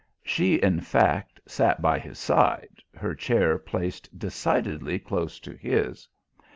[0.23, 6.07] She, in fact, sat by his side, her chair placed decidedly close to his.